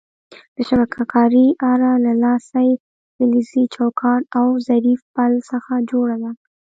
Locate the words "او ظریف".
4.39-4.99